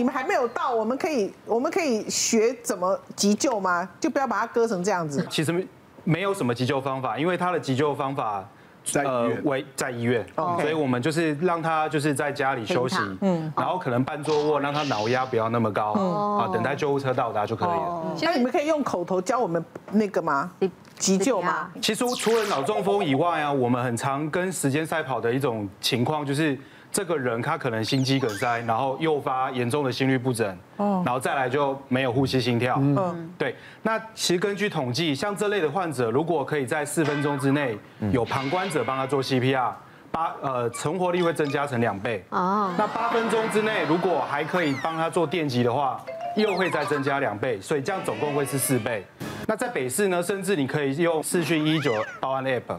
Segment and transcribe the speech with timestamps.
[0.00, 3.88] 你们还没有到，我们可以我们可以学怎么急救吗？
[3.98, 5.26] 就不要把它割成这样子。
[5.28, 5.66] 其实
[6.04, 8.48] 没有什么急救方法，因为他的急救方法。
[8.84, 18.16] 在医院，为在医院，哦、所以我们就是让他就是在家里休息，嗯，然后可能半坐卧，让他脑压不要那么高，啊，等待救护车到达就可以了。
[18.22, 19.62] 那你们可以用口头教我们
[19.92, 20.50] 那个吗？
[20.96, 21.70] 急救吗？
[21.82, 26.56] 其实除了脑中风以外啊，我们很常跟时间赛跑的一种情况就是。
[26.90, 32.76] 这个人他可能心肌梗塞，然后诱发严重的心律不整，然后再来就没有呼吸心跳。
[32.78, 33.54] 嗯，对。
[33.82, 37.78] 那其实根据统计，像这类的患者，如果可以在四分钟之内
[38.10, 39.70] 有旁观者帮他做 CPR，
[40.10, 42.24] 八呃存活率会增加成两倍。
[42.30, 42.72] 哦。
[42.78, 46.02] 那八分钟之内如果还可以帮他做电击的话，
[46.36, 49.04] 又会再增加两倍，所以这样总共会是四倍。
[49.46, 52.78] 那在北市呢，甚至你可以用视讯一一九报案 App。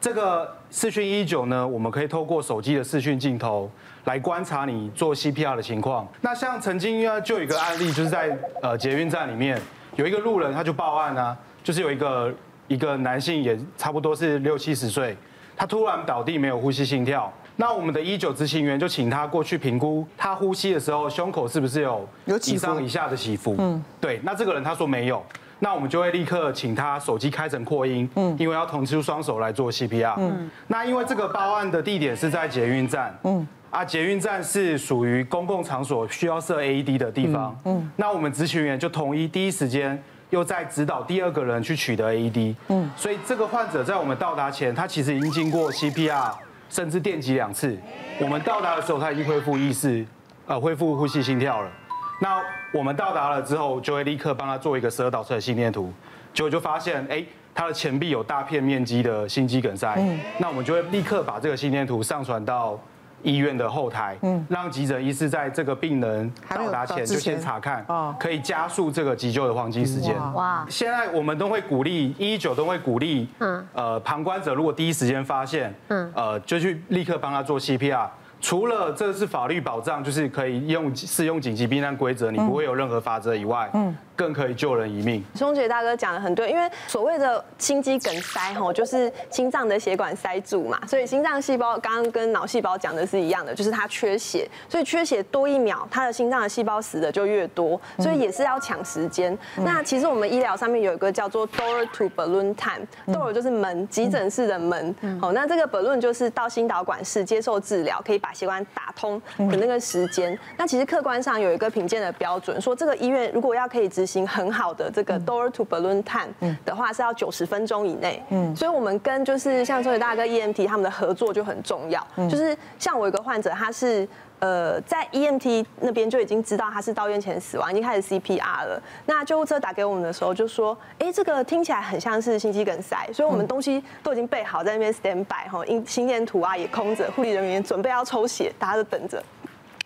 [0.00, 3.70] 这个视讯一九呢，我们可以透过手机的视讯镜头
[4.04, 6.06] 来观察你做 CPR 的情况。
[6.20, 9.60] 那像曾经呢，就有一个案例，就是在呃捷运站里面
[9.96, 12.32] 有一个路人，他就报案啊，就是有一个
[12.68, 15.16] 一个男性，也差不多是六七十岁，
[15.56, 17.32] 他突然倒地，没有呼吸心跳。
[17.56, 23.56] 那我们的一九执行员就请他过去评估，他呼吸的时候胸口是不是有有以上以下的起伏？
[23.58, 24.20] 嗯，对。
[24.22, 25.24] 那这个人他说没有。
[25.58, 46.34] 那我们就会立刻请他手机开成扩音，嗯，因为要同出双手来做 CPR，嗯，那因为这个报案的地点是在捷运站，嗯，啊，捷运站是属于公共场所需要设 AED 的地方，嗯，那我们执行员就统一第一时间又在指导第二个人去取得 AED，嗯，所以这个患者在我们到达前，他其实已经经过 CPR，
[46.68, 47.78] 甚至电击两次，
[48.20, 50.04] 我们到达的时候他已经恢复意识，
[50.46, 51.70] 呃，恢复呼吸心跳了。
[52.20, 55.92] 那我们到达了之后，就会立刻帮他做一个十二导车的心电图，
[56.32, 59.94] 结果就发现，哎，他的前臂有大片面积的心肌梗塞。
[59.98, 60.18] 嗯。
[60.38, 62.78] 那我们就会立刻把这个心电图上传到
[63.22, 70.16] 医院的后台，嗯，让急诊医师在这个病人到达前就先查看，哦，可以加速这个急救的黄金时间。
[70.32, 70.64] 哇。
[70.70, 78.08] 现在我们都会鼓励一一九都会鼓励，嗯，呃，旁观者如果第一时间发现，嗯，呃，就去立刻帮他做 CPR。
[78.40, 85.24] 除了这是法律保障，就是可以用适用紧急避难规则，你不会有任何法则以外，嗯，更可以救人一命。
[85.34, 99.36] 松杰大哥讲得很对，因为所谓的心肌梗塞吼，就是心脏的血管塞住嘛，所以心脏细胞刚刚跟脑细胞讲的是一样的，就是它缺血，所以缺血多一秒，它的心脏的细胞死的就越多，所以也是要抢时间。
[99.56, 110.36] 那其实我们医疗上面有一个叫做 door to balloon time，door 就是门，急诊室的门，好，那这个 balloon 就是到心导管室接受治疗，可以把血管打通的那个时间。
[110.56, 118.20] 那其实客观上有一个评鉴的标准，说这个医院如果要可以执行很好的这个 door to balloon time 的话，是要九十分钟以内。
[118.30, 122.04] 嗯，所以我们跟就是像周杰大哥 EMT 他们的合作就很重要。
[122.28, 124.08] 就是像我有个患者，他是
[124.38, 128.82] 呃在 EMT 那边就已经知道他是到院前死亡，已经开始 CPR 了。
[129.06, 139.22] 那救护车打给我们的时候就说，哎，这个听起来很像是心肌梗塞，所以我们东西都已经备好在那边 stand by 哈，心心电图啊也空着，护理人员准备要抽血，大家都等着。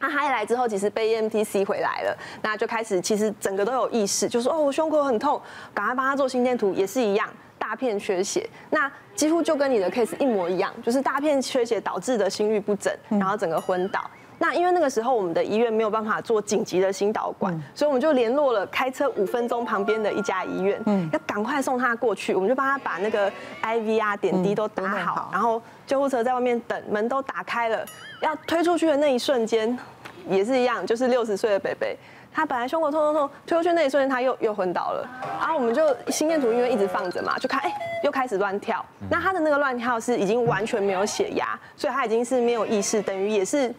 [0.03, 5.41] 那他一来之后，其实被 EMTC 回来了，那就开始其实整个都有意识，就说哦，我胸口很痛，
[5.75, 7.29] 赶快帮他做心电图，也是一样，
[7.59, 14.01] 大片缺血，那几乎就跟你的 case 一模一样，就是大片缺血导致的心律不整，然后整个昏倒。
[14.43, 23.31] 那因为那个时候我们的医院没有办法做紧急的心导管，所以我们就联络了开车五分钟旁边的一家医院，嗯要赶快送他过去，我们就帮他把那个
[23.63, 27.85] IV 啊点滴都打好，然后救护车在外面等，门都打开了。
[28.23, 29.79] 要推出去的那一瞬间，
[30.27, 31.95] 也是一样，就是六十岁的北北，
[32.33, 35.07] 他本来胸口痛痛痛，推出去那一瞬间他又又昏倒了，
[35.39, 43.71] 然后我们就心电图因为一直放着嘛，就看哎、欸、又开始乱跳，那他的那个乱跳是已经完全没有血压，所以他已经是没有意识，等于也是。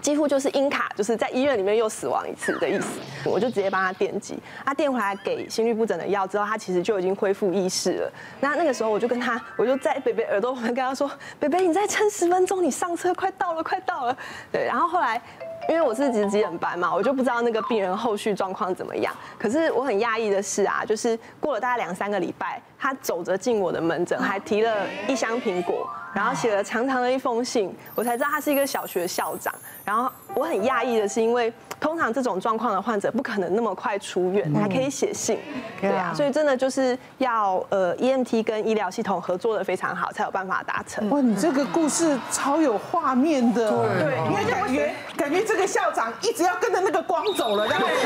[0.00, 3.00] 几乎就是因卡，就是在医院里面又死亡一次的意思。
[3.24, 8.12] 我就直接帮他电击，他电回来给心律不整的药之后，他其实就已经恢复意识了。
[8.40, 14.16] 那那个时候我就跟他，我就在北北耳朵旁边跟他说：“北北，你再撑十分钟，你上车，快到了，快到了。”
[14.50, 15.20] 对，然后后来。
[15.68, 19.14] 因为我是急急诊班嘛，我就不知道那个病人后续状况怎么样。
[19.38, 29.54] 可是我很讶异的是啊，就是过了大概两三个礼拜，他走着进我的门诊，还提了一箱苹果，然后写了长长的一封信，我才知道他是一个小学校长。
[29.90, 35.36] 然后我很讶异的是，因为通常这种状况的患者不可能那么快出院，还可以写信，
[35.80, 41.10] 对啊，所以真的就是要呃 EMT 跟医疗系统合作的非常好，才有办法达成。
[41.10, 47.98] 哇，你这个故事超有画面的，对，因为感觉感觉这个校长一直要跟着那个光走了，然后完了，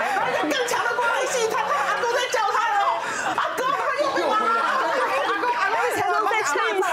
[0.00, 2.80] 然后更强的光来吸他，他阿公在叫他了，
[3.36, 4.40] 阿公他又回来了，
[5.28, 6.88] 阿公阿公才能再撑一下。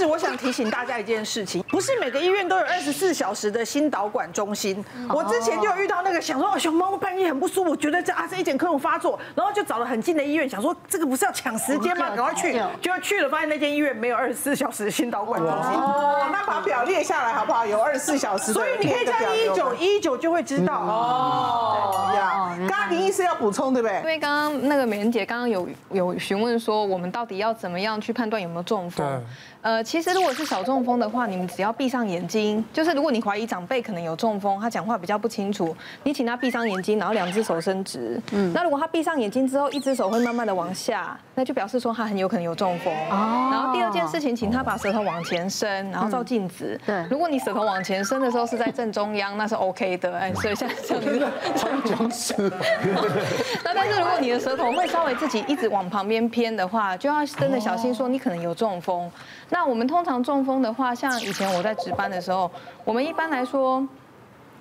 [0.00, 4.82] 是我想提醒大家一件事情，不是每个医院都有二十四小时的心导管中心。
[5.10, 12.16] 我之前就有遇到那个想说，哦，熊猫半夜很不舒服，觉得这啊这一点科有发作，然后就找了很近的医院，想说这个不是要抢时间吗？
[12.16, 15.72] 赶快去，就要去了，发现那间医院没有二十四小时的心导管中心。
[15.72, 17.66] 哦，那把表列下来好不好？
[17.66, 20.80] 有二十四小时，所以你可以加一一九一一九就会知道。
[20.80, 23.98] 哦，呀，刚刚林医师要补充对不对？
[23.98, 29.06] 因为刚刚那个美人姐刚刚有有询问说，我们到底要怎么样去判断有没有中风？
[29.62, 38.18] 呃，其实如果是小中风的话，你们只要闭上眼睛，就是如果你怀疑长辈可能有中风，他讲话比较不清楚，你请他闭上眼睛，然后两只手伸直。
[38.32, 38.50] 嗯。
[38.54, 42.90] 那如果他闭上眼睛之后，一只手会慢慢的往下，那就表示说他很有可能有中风。
[43.10, 43.50] 哦。
[43.52, 46.80] 然后第二件事情，请他把舌头往前伸，然后照镜子。
[46.86, 47.04] 对。
[47.10, 50.18] 如果你舌头往前伸的时候是在正中央，那是 OK 的。
[50.18, 50.98] 哎，所以像 像
[51.76, 52.34] 你这样子。
[53.62, 59.10] 那但是如果你的舌头会稍微自己一直往旁边偏的话，就要真的小心说你可能有中风。
[59.50, 62.50] 那我们通常中风的话，像以前我在值班的时候，
[62.84, 63.86] 我们一般来说，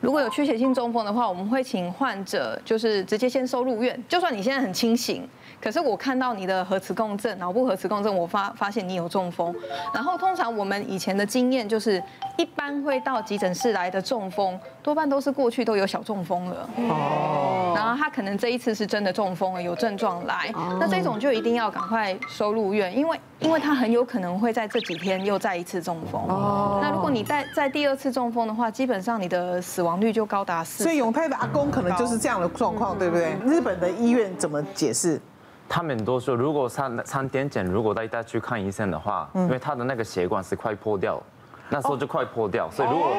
[0.02, 5.28] 如果有缺血性中风的话，我们会请患者就是直接先收入院，就算你现在很清醒。
[5.62, 9.54] 可是我看到你的核磁共振，脑部核磁共振，我发发现你有中风。
[9.94, 12.02] 然后通常我们以前的经验就是，
[12.38, 16.70] 一般会到急诊室来的中风，多半都是过去都有小中风了。
[16.90, 17.74] 哦。
[17.76, 20.50] 然后他可能这一次是真的中风了，有症状来。
[20.80, 26.22] 那这种就一定要赶快收入院，因为因为他很有可能会在这几天又再一次中风。
[26.30, 26.80] 哦。
[26.82, 30.84] 那如果你在在第二次中风的话，基本上你的死亡率就高达四。
[30.84, 33.38] 所以永泰的阿公可能就是这样的状况，对不对？
[33.46, 35.22] 日本的医院怎么解释？
[35.70, 41.22] 他们都说，如果三三点检，如果带他去看医生的话，因为他的那个血管是快破掉，
[41.70, 43.12] 那时候就快破掉，所以如果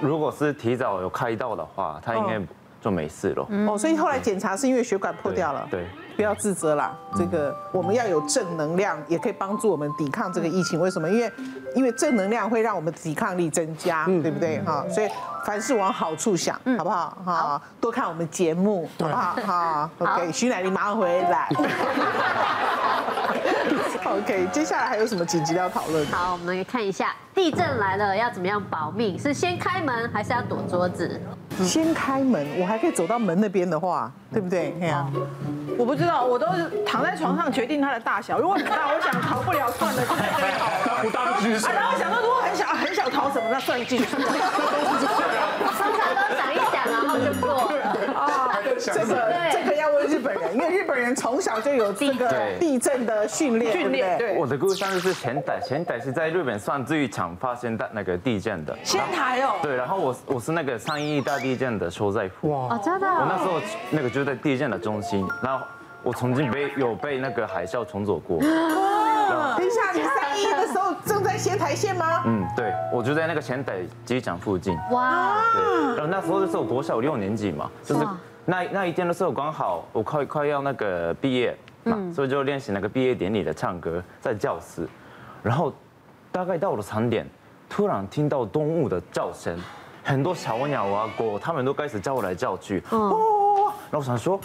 [0.00, 2.40] 如果是提早有开刀的话，他应该
[2.82, 3.46] 就没事了。
[3.68, 5.66] 哦，所以后来检查是因为血管破掉了。
[5.70, 5.86] 对，
[6.16, 10.80] 不要自责啦，这个我们要有正能量，也可以帮助我们抵抗这个疫情。
[10.80, 11.08] 为什么？
[11.08, 11.32] 因为
[11.76, 14.60] 因为正能量会让我们抵抗力增加，对不对？
[14.62, 15.08] 哈，所以。
[15.44, 17.18] 凡事往好处想，好不好？
[17.26, 19.36] 哈，多看我们节目，好不好？
[19.44, 20.30] 好，OK。
[20.30, 21.48] 徐乃麟马上回来。
[24.12, 26.04] OK，接下来还有什么紧急要讨论？
[26.08, 29.18] 好，我们来看一下，地震来了要怎么样保命？
[29.18, 31.18] 是先开门还是要躲桌子？
[31.64, 34.70] 先开门，我还可以走到门那边的话，对不对？
[34.78, 35.10] 对啊。
[35.78, 38.38] 我不知道，我都是躺在床上决定它的大小。
[38.38, 41.02] 如果很大，我想逃不了，算了，就在这里好了。
[41.02, 41.66] 不当居士。
[41.72, 44.04] 然后想到，如果很小很小逃什么，那算了，继续。
[44.12, 47.96] 通常都想一想，然后就过了。
[48.14, 49.71] 啊，这个这个
[50.34, 54.18] 本人，因为日本人从小就有这个地震的训练，训练。
[54.18, 54.36] 对。
[54.36, 58.76] 我的故乡是仙台，仙台是在日本算最常发现的那个地震的。
[58.82, 59.54] 仙台哦。
[59.62, 62.50] 对，然后我我是那个三一大地震的受灾户。
[62.50, 62.78] 哇。
[62.78, 63.06] 真的。
[63.06, 65.64] 我那时候那个就在地震的中心，然后。
[66.04, 68.40] 我曾经被有被那个海啸冲走过。
[68.40, 68.48] 等
[69.64, 72.24] 一下，你三一的时候正在仙台县吗？
[72.26, 73.74] 嗯，对，我就在那个仙台
[74.04, 74.76] 机场附近。
[74.90, 75.36] 哇。
[75.54, 78.04] 对，然后那时候就是我国小六年级嘛，就是
[78.44, 84.88] 那那一天的时候刚好我快快要那个毕业嘛，所以就练习那个毕业典礼的唱歌在教室，
[85.42, 85.72] 然后
[86.30, 87.26] 大概到了三点，
[87.68, 89.58] 突然听到动物的叫声，
[90.02, 92.82] 很多小鸟啊狗，他们都开始叫来叫去。
[92.90, 93.72] 哦。
[93.90, 94.40] 然后我想说。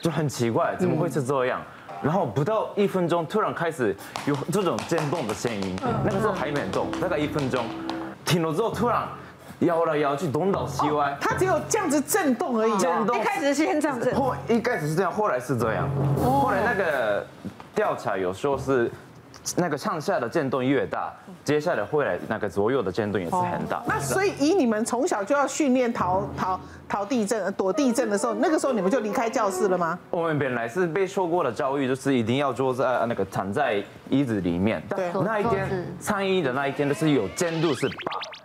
[0.00, 1.60] 就很奇怪，怎么会是这样？
[2.00, 3.94] 然后不到一分钟，突然开始
[4.26, 5.76] 有这种震动的声音。
[6.04, 7.64] 那个时候还没动，大概一分钟，
[8.24, 9.08] 停了之后，突然
[9.60, 11.16] 摇来摇去，东倒西歪。
[11.20, 12.78] 它只有这样子震动而已。
[12.78, 13.18] 震动。
[13.18, 14.12] 一开始是先这样子。
[14.14, 15.88] 后一开始是这样，后来是这样。
[16.22, 17.26] 后来那个
[17.74, 18.90] 调查有说是。
[19.56, 21.10] 那个上下的震动越大，
[21.42, 23.82] 接下来会来那个左右的震动也是很大。
[23.86, 29.98] 那所以以你们从小就要训练逃逃逃地震、躲地震的时候，那个时候你们就离开教室了吗？
[30.10, 34.82] 我们本来是被受过的教育，就是一定要坐在那个躺在椅子里面。
[34.90, 35.10] 对。
[35.24, 37.94] 那一天参与的那一天，就是有震度是八，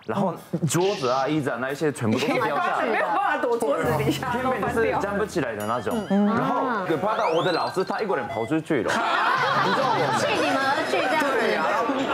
[0.05, 0.35] 然后
[0.69, 2.85] 桌子啊、椅子啊那一些全部都掉下来。
[2.85, 6.05] 没有办法躲桌子底下，根本是站不起来的那种。
[6.09, 8.91] 然后可怕到我的老师，他一个人跑出去了。
[9.65, 10.59] 你知道我气你们
[10.91, 11.31] 去这样子。
[11.39, 11.63] 对呀，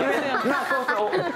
[0.01, 0.83] 因为那时候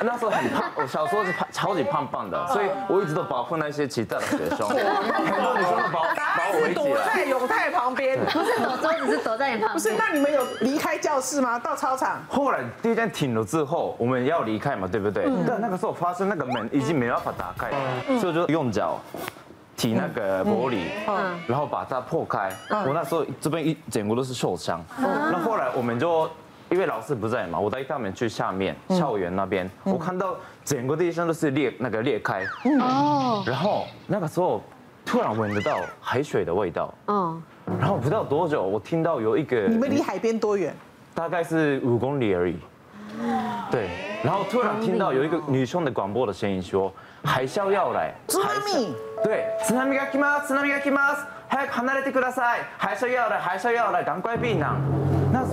[0.04, 4.68] 那时候很胖， 我小时候是胖，超级胖胖的，所以我一直都保护那些其他的学生。
[4.68, 6.84] 很多女生都把把我围起来。
[6.84, 9.74] 躲在永泰旁边， 不是躲桌子，是躲在你旁边。
[9.74, 11.58] 不是，那你们有离开教室吗？
[11.60, 12.22] 到操场？
[12.30, 15.26] 后来地震停了之后，我们要离开嘛，对不对？
[15.48, 17.72] 但那个时候发生那个门已经没办法打开，
[18.20, 19.00] 所以就用脚
[19.76, 20.86] 踢那个玻璃，
[21.48, 22.52] 然后把它破开。
[22.70, 24.84] 我那时候这边一整个都是受伤。
[24.98, 26.30] 那后来我们就。
[26.73, 32.45] 因为老师不在嘛，我带他们去下面校园那边，我看到整个地上都是裂那个裂开，
[32.81, 34.63] 哦，然后那个时候
[35.07, 37.43] 突然闻得到海水的味道，嗯，
[37.81, 40.75] 然后不到多久，我听到有一个，你们离海边多远？
[41.15, 42.57] 大概是五公里而已，
[43.71, 43.89] 对，
[44.23, 46.93] 然后突然听到有一个女生的广播的声音说，
[47.25, 48.95] 海啸要来，津波，
[49.25, 54.77] 对，津波が来ます，津波が来ます，早く离れてください，海啸要来，海啸要来，赶快避难。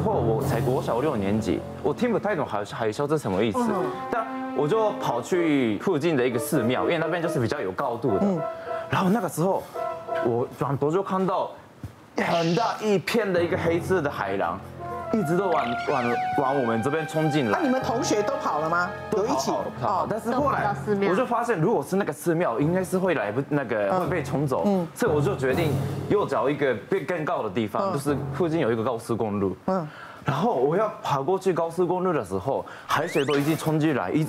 [0.00, 3.58] 那时候我才国小六年级，我听不太懂海海啸这什么意思，
[4.10, 4.26] 但
[4.56, 8.24] 我就跑去附近的一个寺庙，因为那边就是比较有高度的。
[8.88, 9.62] 然后那个时候，
[10.24, 11.50] 我转头就看到
[12.16, 14.58] 很大一片的一个黑色的海浪。
[15.12, 16.04] 一直都往往
[16.38, 17.58] 往我们这边冲进来。
[17.58, 18.90] 那你们同学都跑了吗？
[19.10, 19.50] 都一起
[19.80, 20.74] 跑，但是后来
[21.08, 24.62] 我就发现，如果是那个寺庙，应该是会来不那个会被冲走。
[24.66, 25.72] 嗯，所以我就决定
[26.08, 29.56] 又找一个更更高的地方，就是附近有一个高速公路。
[29.66, 29.86] 嗯，
[30.24, 34.26] 然后我要跑过去高速公路的时候，海水都已经冲进来，已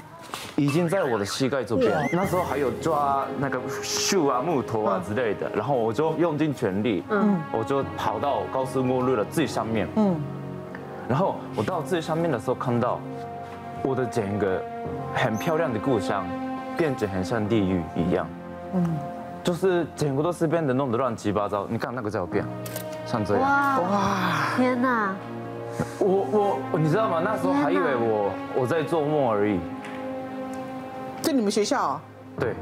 [0.56, 2.10] 已经在我的膝盖这边。
[2.12, 10.20] 那时候还有抓那个树啊、木头啊之类的，然后我就用尽全力，嗯，我就跑到高速公路的最上面，嗯。
[11.12, 12.98] 然后我到最上面的时候，看到
[13.84, 14.64] 我的整个
[15.14, 16.26] 很漂亮的故乡，
[16.78, 18.26] 变得很像地狱一样。
[18.74, 18.98] 嗯，
[19.44, 21.68] 就是整个都是变得弄得乱七八糟。
[21.70, 22.46] 你看那个照片，
[23.06, 23.44] 像这样。
[23.44, 24.00] 哇哇！
[24.56, 25.14] 天哪！
[26.00, 27.22] 我我你知道吗？
[27.22, 29.60] 那时候还以为我我在做梦而已。
[31.22, 32.00] 在你们学校？
[32.40, 32.56] 对。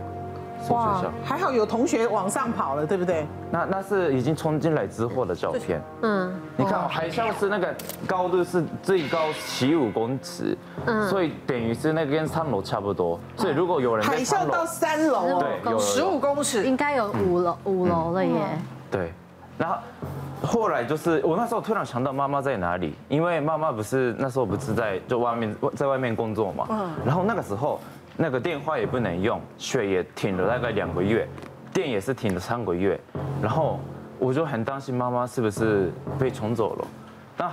[0.70, 3.26] 哇，还好有同学往上跑了，对不对？
[3.50, 5.82] 那那是已经冲进来之后的照片。
[6.02, 7.74] 嗯，你看海啸是那个
[8.06, 13.20] 高度是最高十五公尺，嗯，所以等于是那个跟三楼差不多。
[13.36, 18.32] 所以如果有人海啸到三楼，对，有十五公尺，应该有五楼五楼了耶。
[18.92, 19.14] 对，
[19.58, 19.78] 然后
[20.44, 27.80] 后来就是我那时候突然想到妈妈在哪里，因为妈妈不是那时候不是在就外面在外面工作嘛，嗯，然后那个时候。
[28.22, 31.26] 那个电话也不能用，水也停了大概两个月，
[31.74, 33.00] 电也是停了三个月，
[33.42, 33.80] 然后
[34.20, 36.88] 我就很担心妈妈是不是被冲走了。
[37.38, 37.50] 那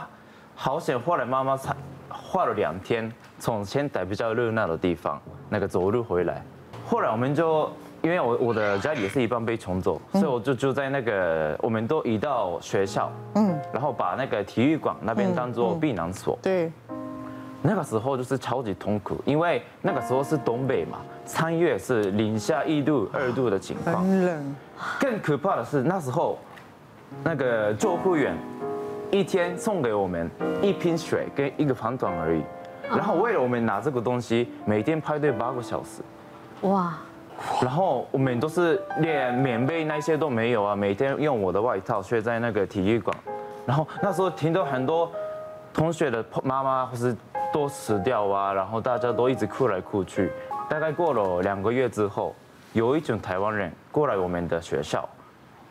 [0.57, 1.73] 好险，后来妈妈才
[2.09, 3.09] 花了两天
[3.39, 6.43] 从仙台比较热闹的地方那个走路回来。
[6.85, 7.71] 后来我们就
[8.03, 16.73] 因为我我的家里也是一半被冲走，所以我就住在那个我们都移到学校，嗯，然后把那个体育馆那边当做避难所，对。
[17.63, 24.55] 那个时候就是超级痛苦，因为那个时候是东北嘛，三月是零下一度、二度的情况，很冷。
[25.01, 26.39] 更可怕的是那时候，
[27.25, 28.37] 那个救护员
[29.11, 30.31] 一天送给我们
[30.63, 32.43] 一瓶水跟一个饭团而已，
[32.89, 36.03] 然后为了我们拿这个东西，每天排队八个小时。
[36.61, 36.95] 哇！
[37.61, 43.17] 然后我们都是连棉被那些都没有啊，每天用我的外套睡在那个体育馆，
[43.67, 45.11] 然后那时候听到很多
[45.73, 47.17] 同学的妈妈或是。
[47.57, 48.53] 都死掉啊！
[48.53, 50.31] 然后大家都一直哭来哭去。
[50.69, 52.35] 大概过了两个月之后，
[52.75, 55.09] 有一群台湾人过来我们的学校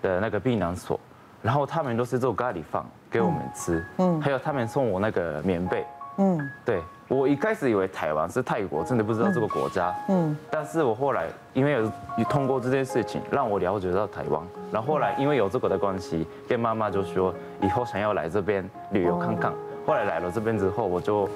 [0.01, 0.99] 的那个避难所，
[1.43, 5.85] 然后他们都是做咖喱饭给我们吃，嗯，还有他们送我那个棉被，
[6.17, 11.91] 嗯，对，我一开始以为台湾是泰国，真的不知道这个国家，嗯，但是我后来因为有
[12.27, 19.53] 通过这件事情，让我了解到台湾，然后后来因为有这个的关系，跟妈妈就说以后想要来这边旅游看看。
[19.85, 21.29] 后来来了这边之后，我就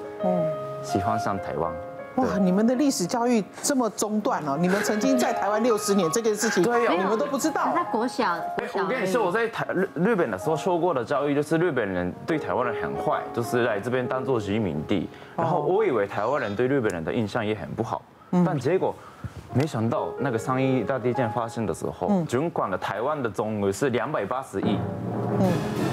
[0.82, 1.72] 喜欢上台湾。
[2.16, 4.56] 哇，你们的历史教育这么中断哦！
[4.58, 7.72] 你们曾经在台湾六十年这件事情，对呀，你们都不知道。
[7.72, 8.82] 在国小，国小。
[8.82, 15.08] 我跟你说，我在台日日本的时候受过的教育，就是日本人对台湾人很坏，就是来这边当做殖民地。
[15.36, 18.02] 然后我以为台湾人对日本人的印象也很不好，
[18.44, 18.92] 但结果
[19.54, 24.76] 没想到那个三一大地震发生的时候，捐款的台湾的总额是两百八十亿。
[25.38, 25.48] 嗯，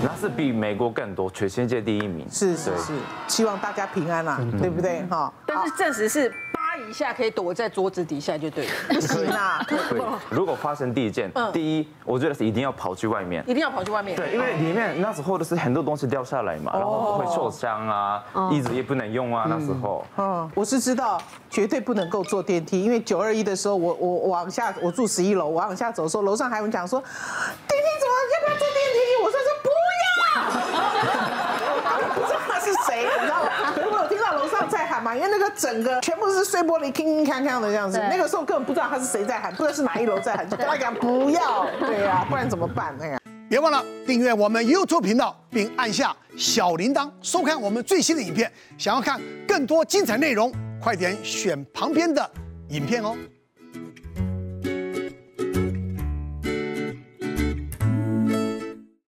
[0.08, 2.26] 那是比美国更多，全世界第一名。
[2.32, 2.94] 是是是，
[3.28, 5.06] 希望大家平安啦，对不对？
[5.10, 5.32] 哈。
[5.46, 8.72] 但是证实是八一下可以躲在桌子底下就对了。
[8.88, 9.62] 不行啊。
[9.68, 9.78] 对。
[10.32, 13.44] 如果发生地震，第一，我觉得是一定要跑去外面。
[13.46, 14.16] 一定要跑去外面。
[14.16, 20.06] 对，因为里面那时候的是很多东西掉下来嘛，然后会受伤啊，椅子也不能用啊，那时候。
[20.18, 29.24] 嗯，我是知道绝对不能够坐电梯，因为九二一的时候，我我往下，我住十一楼，我往下走的时候，楼上还有人讲说，电梯怎么要不要坐电梯？
[29.26, 29.38] 我说。
[32.72, 33.50] 你知道吗？
[33.74, 37.98] 可是我有听到楼上在喊嘛，因为那个整个全部是碎玻璃，铿铿锵锵的这样子。
[38.10, 42.96] 那个时候根本不知道他是谁在喊，不知道是哪一楼在喊，就跟他讲不要，对呀，不然怎么办？
[43.00, 43.20] 那个，
[43.50, 48.52] 别忘了订阅我们 YouTube 频道，并按下小铃铛，收看我们最新的影片。
[48.78, 52.30] 想要看更多精彩内容，快点选旁边的
[52.70, 53.16] 影片哦。